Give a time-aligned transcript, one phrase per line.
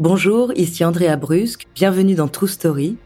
[0.00, 2.98] Bonjour, ici Andrea Brusque, bienvenue dans True Story.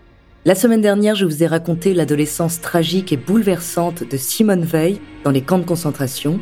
[0.45, 5.30] La semaine dernière, je vous ai raconté l'adolescence tragique et bouleversante de Simone Veil dans
[5.30, 6.39] les camps de concentration.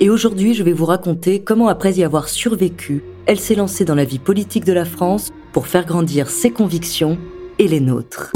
[0.00, 3.94] Et aujourd'hui, je vais vous raconter comment, après y avoir survécu, elle s'est lancée dans
[3.94, 7.16] la vie politique de la France pour faire grandir ses convictions
[7.58, 8.30] et les nôtres.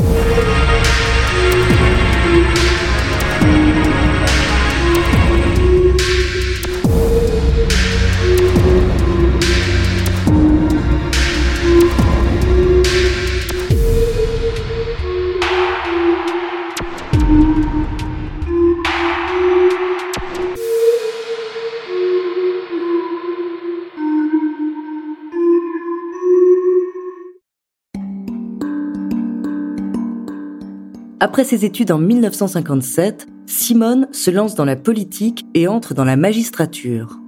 [31.21, 36.17] Après ses études en 1957, Simone se lance dans la politique et entre dans la
[36.17, 37.19] magistrature.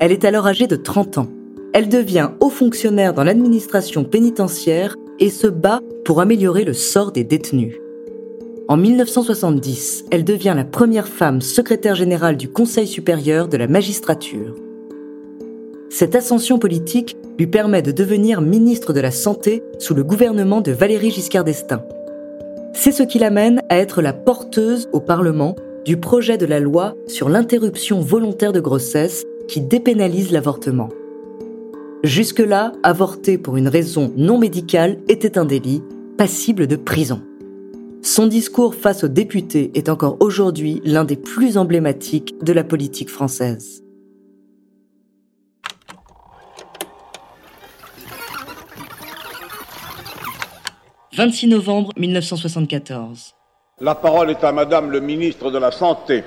[0.00, 1.28] Elle est alors âgée de 30 ans.
[1.74, 7.22] Elle devient haut fonctionnaire dans l'administration pénitentiaire et se bat pour améliorer le sort des
[7.24, 7.76] détenus.
[8.68, 14.54] En 1970, elle devient la première femme secrétaire générale du Conseil supérieur de la magistrature.
[15.90, 20.72] Cette ascension politique lui permet de devenir ministre de la Santé sous le gouvernement de
[20.72, 21.82] Valéry Giscard d'Estaing.
[22.76, 26.94] C'est ce qui l'amène à être la porteuse au Parlement du projet de la loi
[27.06, 30.88] sur l'interruption volontaire de grossesse qui dépénalise l'avortement.
[32.02, 35.82] Jusque-là, avorter pour une raison non médicale était un délit,
[36.18, 37.22] passible de prison.
[38.02, 43.08] Son discours face aux députés est encore aujourd'hui l'un des plus emblématiques de la politique
[43.08, 43.83] française.
[51.16, 53.34] 26 novembre 1974.
[53.80, 56.24] La parole est à Madame le ministre de la Santé.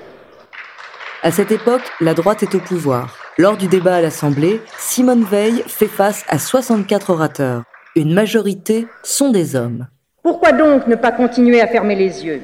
[1.23, 3.17] À cette époque, la droite est au pouvoir.
[3.38, 7.63] Lors du débat à l'Assemblée, Simone Veil fait face à 64 orateurs.
[7.97, 9.88] Une majorité sont des hommes.
[10.23, 12.41] Pourquoi donc ne pas continuer à fermer les yeux?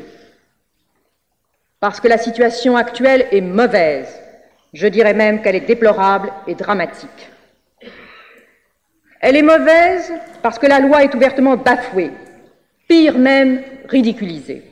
[1.79, 4.09] Parce que la situation actuelle est mauvaise.
[4.73, 7.29] Je dirais même qu'elle est déplorable et dramatique.
[9.22, 12.12] Elle est mauvaise parce que la loi est ouvertement bafouée
[12.88, 14.63] pire même, ridiculisé.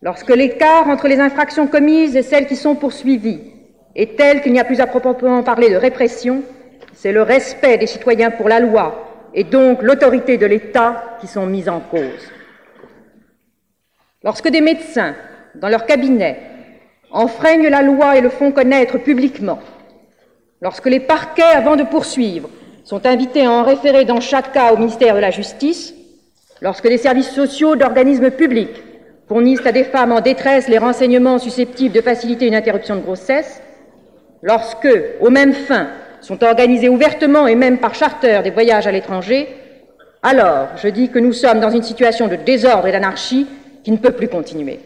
[0.00, 3.40] Lorsque l'écart entre les infractions commises et celles qui sont poursuivies
[3.94, 6.42] est tel qu'il n'y a plus à proprement parler de répression,
[6.92, 11.46] c'est le respect des citoyens pour la loi et donc l'autorité de l'État qui sont
[11.46, 12.30] mises en cause.
[14.24, 15.14] Lorsque des médecins,
[15.54, 16.38] dans leur cabinet,
[17.10, 19.60] enfreignent la loi et le font connaître publiquement,
[20.60, 22.48] lorsque les parquets, avant de poursuivre,
[22.84, 25.94] sont invités à en référer dans chaque cas au ministère de la Justice,
[26.62, 28.84] Lorsque les services sociaux d'organismes publics
[29.26, 33.60] fournissent à des femmes en détresse les renseignements susceptibles de faciliter une interruption de grossesse,
[34.42, 34.88] lorsque,
[35.20, 35.88] aux mêmes fins,
[36.20, 39.48] sont organisés ouvertement et même par charter des voyages à l'étranger,
[40.22, 43.48] alors je dis que nous sommes dans une situation de désordre et d'anarchie
[43.82, 44.78] qui ne peut plus continuer.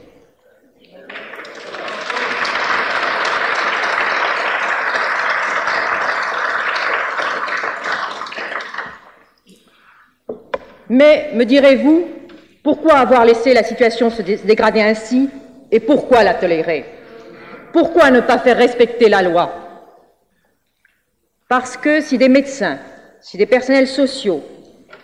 [10.89, 12.07] Mais, me direz-vous,
[12.63, 15.31] pourquoi avoir laissé la situation se dégrader ainsi
[15.71, 16.85] et pourquoi la tolérer?
[17.73, 19.53] Pourquoi ne pas faire respecter la loi?
[21.49, 22.79] Parce que si des médecins,
[23.21, 24.45] si des personnels sociaux,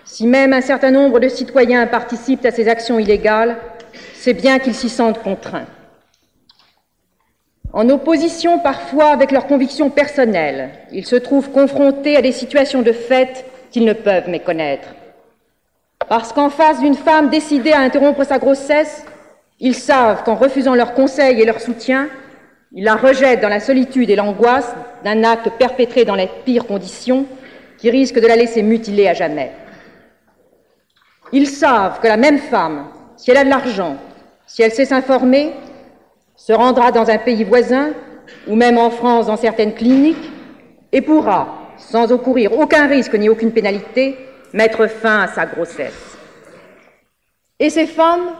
[0.04, 3.56] si même un certain nombre de citoyens participent à ces actions illégales,
[4.14, 5.66] c'est bien qu'ils s'y sentent contraints.
[7.72, 12.92] En opposition parfois avec leurs convictions personnelles, ils se trouvent confrontés à des situations de
[12.92, 14.88] fait qu'ils ne peuvent méconnaître.
[16.12, 19.02] Parce qu'en face d'une femme décidée à interrompre sa grossesse,
[19.60, 22.10] ils savent qu'en refusant leur conseil et leur soutien,
[22.72, 24.74] ils la rejettent dans la solitude et l'angoisse
[25.04, 27.24] d'un acte perpétré dans les pires conditions
[27.78, 29.52] qui risque de la laisser mutiler à jamais.
[31.32, 33.96] Ils savent que la même femme, si elle a de l'argent,
[34.46, 35.54] si elle sait s'informer,
[36.36, 37.92] se rendra dans un pays voisin
[38.46, 40.30] ou même en France dans certaines cliniques
[40.92, 44.18] et pourra, sans encourir aucun risque ni aucune pénalité,
[44.52, 46.16] mettre fin à sa grossesse.
[47.58, 48.32] Et ces femmes,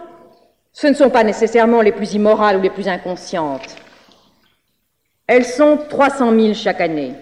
[0.73, 3.77] ce ne sont pas nécessairement les plus immorales ou les plus inconscientes.
[5.27, 7.15] Elles sont 300 000 chaque année.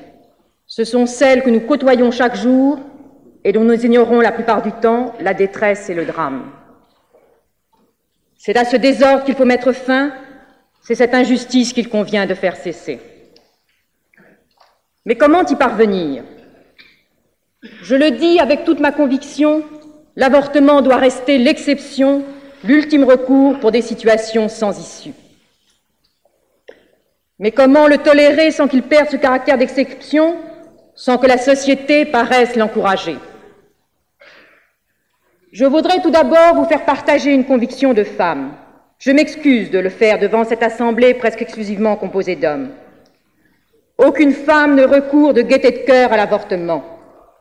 [0.67, 2.79] Ce sont celles que nous côtoyons chaque jour
[3.45, 6.51] et dont nous ignorons la plupart du temps la détresse et le drame.
[8.37, 10.13] C'est à ce désordre qu'il faut mettre fin,
[10.83, 13.01] c'est cette injustice qu'il convient de faire cesser.
[15.05, 16.25] Mais comment y parvenir?
[17.63, 19.63] Je le dis avec toute ma conviction,
[20.17, 22.25] l'avortement doit rester l'exception,
[22.65, 25.15] l'ultime recours pour des situations sans issue.
[27.39, 30.37] Mais comment le tolérer sans qu'il perde ce caractère d'exception,
[30.95, 33.17] sans que la société paraisse l'encourager?
[35.53, 38.53] Je voudrais tout d'abord vous faire partager une conviction de femme.
[38.99, 42.71] Je m'excuse de le faire devant cette assemblée presque exclusivement composée d'hommes.
[43.99, 46.90] Aucune femme ne recourt de gaieté de cœur à l'avortement.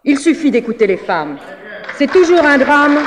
[0.06, 1.38] Il suffit d'écouter les femmes.
[1.98, 3.00] C'est toujours un drame.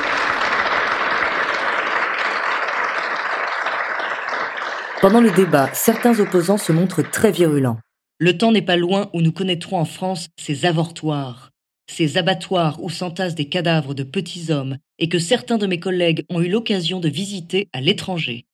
[5.01, 7.79] Pendant le débat, certains opposants se montrent très virulents.
[8.19, 11.51] Le temps n'est pas loin où nous connaîtrons en France ces avortoirs,
[11.91, 16.25] ces abattoirs où s'entassent des cadavres de petits hommes et que certains de mes collègues
[16.29, 18.45] ont eu l'occasion de visiter à l'étranger.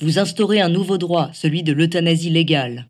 [0.00, 2.88] Vous instaurez un nouveau droit, celui de l'euthanasie légale.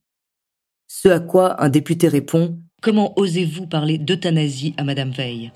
[0.86, 5.50] Ce à quoi un député répond Comment osez-vous parler d'euthanasie à Madame Veil?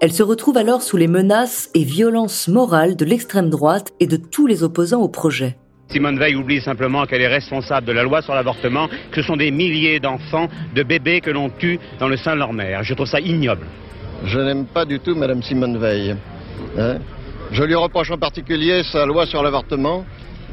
[0.00, 4.16] Elle se retrouve alors sous les menaces et violences morales de l'extrême droite et de
[4.16, 5.58] tous les opposants au projet.
[5.90, 9.36] Simone Veil oublie simplement qu'elle est responsable de la loi sur l'avortement, que ce sont
[9.36, 12.82] des milliers d'enfants, de bébés que l'on tue dans le sein de leur mère.
[12.82, 13.66] Je trouve ça ignoble.
[14.24, 16.16] Je n'aime pas du tout Madame Simone Veil.
[16.78, 16.96] Hein.
[17.52, 20.06] Je lui reproche en particulier sa loi sur l'avortement,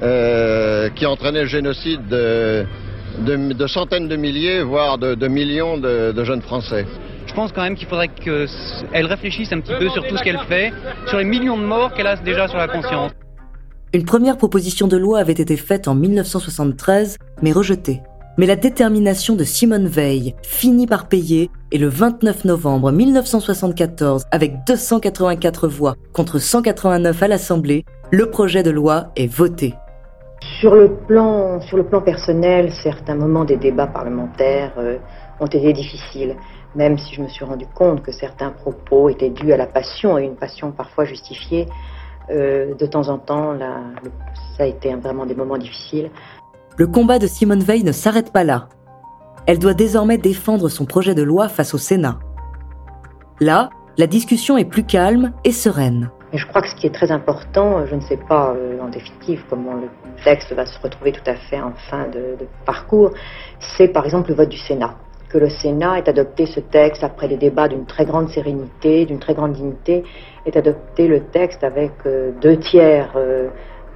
[0.03, 6.85] euh, qui entraînait le génocide de, centaines de milliers, voire de, millions de jeunes Français
[7.27, 10.39] je pense quand même qu'il faudrait qu'elle réfléchisse un petit peu sur tout ce qu'elle
[10.47, 10.71] fait,
[11.07, 13.11] sur les millions de morts qu'elle a déjà sur la conscience.
[13.93, 18.01] Une première proposition de loi avait été faite en 1973, mais rejetée.
[18.37, 24.65] Mais la détermination de Simone Veil finit par payer et le 29 novembre 1974, avec
[24.65, 29.73] 284 voix contre 189 à l'Assemblée, le projet de loi est voté.
[30.59, 31.59] Sur le plan,
[32.03, 34.97] personnel, certains moments des débats parlementaires euh,
[35.39, 36.35] ont été difficiles
[36.77, 40.17] même si je me suis rendu compte que certains propos étaient dus à la passion,
[40.17, 41.67] et une passion parfois justifiée,
[42.29, 43.57] euh, de temps en temps,
[44.57, 46.11] ça a été vraiment des moments difficiles.
[46.77, 48.69] Le combat de Simone Veil ne s'arrête pas là.
[49.47, 52.19] Elle doit désormais défendre son projet de loi face au Sénat.
[53.39, 56.11] Là, la discussion est plus calme et sereine.
[56.33, 58.89] Et je crois que ce qui est très important, je ne sais pas euh, en
[58.89, 59.89] définitive comment le
[60.23, 63.11] texte va se retrouver tout à fait en fin de parcours,
[63.59, 64.95] c'est par exemple le vote du Sénat
[65.29, 69.19] que le Sénat ait adopté ce texte après des débats d'une très grande sérénité, d'une
[69.19, 70.03] très grande dignité,
[70.45, 73.49] ait adopté le texte avec euh, deux tiers euh,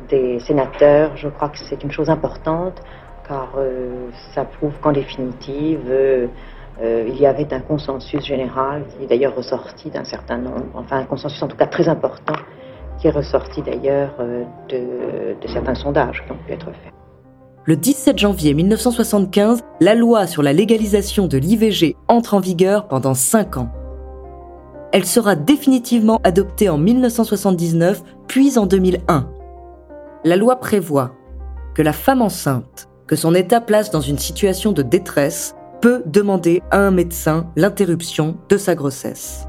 [0.10, 1.16] des sénateurs.
[1.16, 2.82] Je crois que c'est une chose importante,
[3.28, 5.90] car euh, ça prouve qu'en définitive,
[6.82, 11.06] il y avait un consensus général qui est d'ailleurs ressorti d'un certain nombre, enfin un
[11.06, 12.34] consensus en tout cas très important,
[13.00, 14.16] qui est ressorti d'ailleurs
[14.70, 16.94] de, de certains sondages qui ont pu être faits.
[17.66, 23.14] Le 17 janvier 1975, la loi sur la légalisation de l'IVG entre en vigueur pendant
[23.14, 23.70] 5 ans.
[24.92, 29.30] Elle sera définitivement adoptée en 1979, puis en 2001.
[30.24, 31.12] La loi prévoit
[31.76, 36.62] que la femme enceinte, que son état place dans une situation de détresse, peut demander
[36.72, 39.48] à un médecin l'interruption de sa grossesse.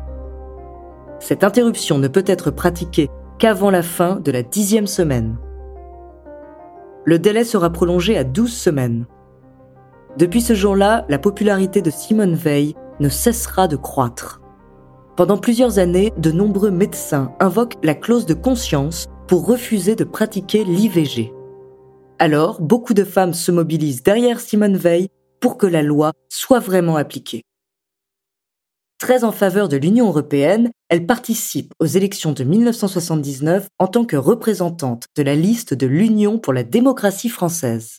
[1.20, 3.08] Cette interruption ne peut être pratiquée
[3.38, 5.36] qu'avant la fin de la dixième semaine
[7.04, 9.06] le délai sera prolongé à 12 semaines.
[10.18, 14.40] Depuis ce jour-là, la popularité de Simone Veil ne cessera de croître.
[15.16, 20.64] Pendant plusieurs années, de nombreux médecins invoquent la clause de conscience pour refuser de pratiquer
[20.64, 21.32] l'IVG.
[22.18, 25.08] Alors, beaucoup de femmes se mobilisent derrière Simone Veil
[25.42, 27.42] pour que la loi soit vraiment appliquée.
[28.98, 34.16] Très en faveur de l'Union européenne, elle participe aux élections de 1979 en tant que
[34.16, 37.98] représentante de la liste de l'Union pour la démocratie française.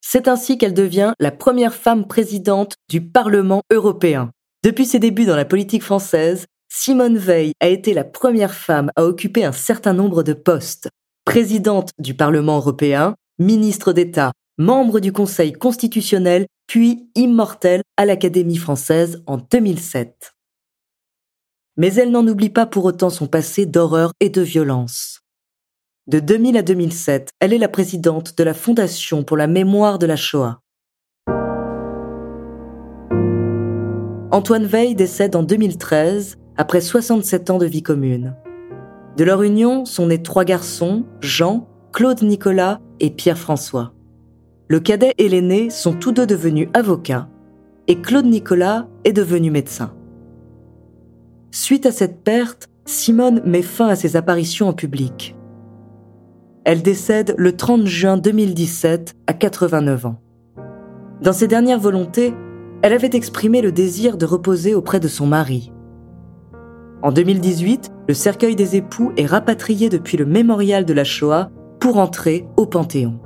[0.00, 4.32] C'est ainsi qu'elle devient la première femme présidente du Parlement européen.
[4.64, 9.04] Depuis ses débuts dans la politique française, Simone Veil a été la première femme à
[9.04, 10.88] occuper un certain nombre de postes.
[11.24, 19.24] Présidente du Parlement européen, ministre d'État, membre du Conseil constitutionnel, puis immortelle à l'Académie française
[19.26, 20.34] en 2007
[21.76, 25.22] mais elle n'en oublie pas pour autant son passé d'horreur et de violence.
[26.06, 30.04] De 2000 à 2007, elle est la présidente de la Fondation pour la mémoire de
[30.06, 30.60] la Shoah.
[34.30, 38.36] Antoine Veil décède en 2013, après 67 ans de vie commune.
[39.16, 43.94] De leur union sont nés trois garçons, Jean, Claude Nicolas et Pierre-François.
[44.70, 47.28] Le cadet et l'aîné sont tous deux devenus avocats,
[47.88, 49.92] et Claude Nicolas est devenu médecin.
[51.50, 55.34] Suite à cette perte, Simone met fin à ses apparitions en public.
[56.62, 60.20] Elle décède le 30 juin 2017 à 89 ans.
[61.20, 62.32] Dans ses dernières volontés,
[62.82, 65.72] elle avait exprimé le désir de reposer auprès de son mari.
[67.02, 71.50] En 2018, le cercueil des époux est rapatrié depuis le mémorial de la Shoah
[71.80, 73.18] pour entrer au Panthéon.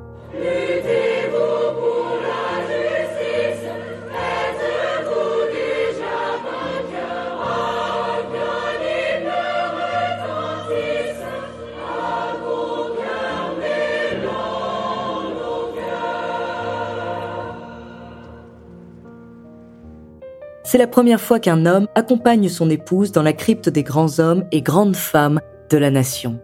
[20.65, 24.45] C'est la première fois qu'un homme accompagne son épouse dans la crypte des grands hommes
[24.51, 25.41] et grandes femmes
[25.71, 26.41] de la nation.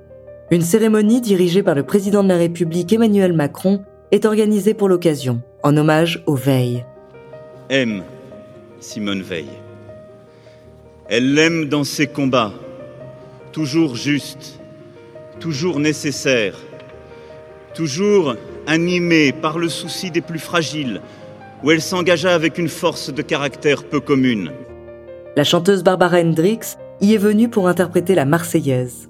[0.50, 5.41] Une cérémonie dirigée par le président de la République Emmanuel Macron est organisée pour l'occasion,
[5.62, 6.85] en hommage aux Veil.
[7.71, 8.03] Aime
[8.81, 9.49] Simone Veil.
[11.09, 12.53] Elle l'aime dans ses combats,
[13.53, 14.61] toujours justes,
[15.39, 16.59] toujours nécessaires,
[17.75, 18.37] toujours
[18.67, 21.00] animée par le souci des plus fragiles,
[21.62, 24.52] où elle s'engagea avec une force de caractère peu commune.
[25.37, 29.10] La chanteuse Barbara Hendricks y est venue pour interpréter la Marseillaise.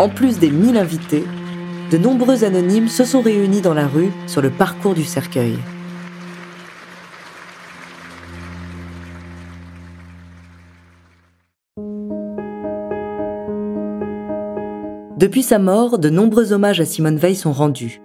[0.00, 1.24] En plus des 1000 invités,
[1.90, 5.58] de nombreux anonymes se sont réunis dans la rue sur le parcours du cercueil.
[15.18, 18.00] Depuis sa mort, de nombreux hommages à Simone Veil sont rendus.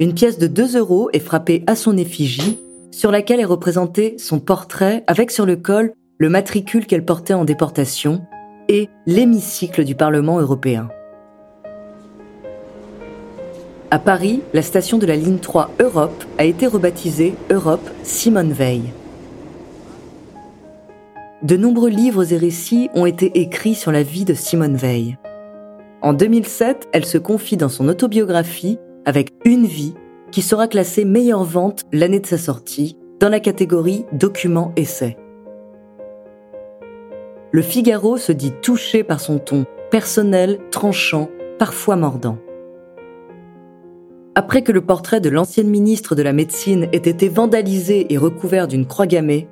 [0.00, 2.58] Une pièce de 2 euros est frappée à son effigie,
[2.90, 7.46] sur laquelle est représenté son portrait avec sur le col le matricule qu'elle portait en
[7.46, 8.26] déportation
[8.68, 10.90] et l'hémicycle du Parlement européen.
[13.90, 18.82] À Paris, la station de la ligne 3 Europe a été rebaptisée Europe Simone Veil.
[21.42, 25.16] De nombreux livres et récits ont été écrits sur la vie de Simone Veil.
[26.02, 29.94] En 2007, elle se confie dans son autobiographie avec Une vie
[30.32, 35.16] qui sera classée meilleure vente l'année de sa sortie dans la catégorie Documents essais.
[37.52, 42.36] Le Figaro se dit touché par son ton personnel, tranchant, parfois mordant.
[44.38, 48.68] Après que le portrait de l'ancienne ministre de la Médecine ait été vandalisé et recouvert
[48.68, 49.48] d'une croix gammée,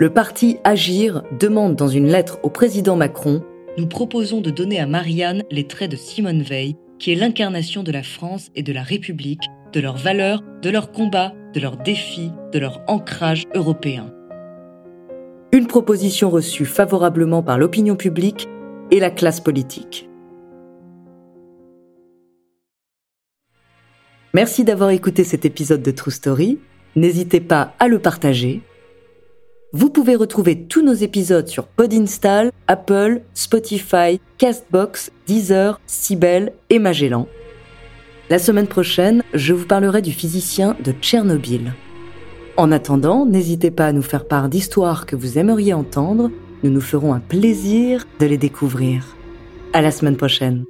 [0.00, 3.42] le parti Agir demande dans une lettre au président Macron
[3.76, 7.92] Nous proposons de donner à Marianne les traits de Simone Veil, qui est l'incarnation de
[7.92, 9.42] la France et de la République,
[9.74, 14.10] de leurs valeurs, de leurs combats, de leurs défis, de leur ancrage européen.
[15.52, 18.48] Une proposition reçue favorablement par l'opinion publique
[18.90, 20.08] et la classe politique.
[24.34, 26.58] Merci d'avoir écouté cet épisode de True Story.
[26.96, 28.62] N'hésitez pas à le partager.
[29.72, 37.28] Vous pouvez retrouver tous nos épisodes sur Podinstall, Apple, Spotify, Castbox, Deezer, Sibel et Magellan.
[38.28, 41.72] La semaine prochaine, je vous parlerai du physicien de Tchernobyl.
[42.56, 46.32] En attendant, n'hésitez pas à nous faire part d'histoires que vous aimeriez entendre.
[46.64, 49.16] Nous nous ferons un plaisir de les découvrir.
[49.72, 50.64] À la semaine prochaine.